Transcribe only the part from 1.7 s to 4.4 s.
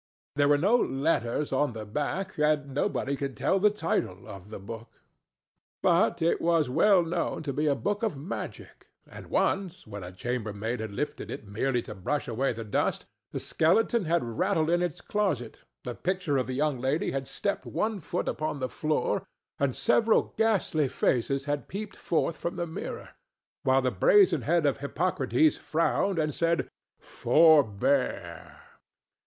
the back, and nobody could tell the title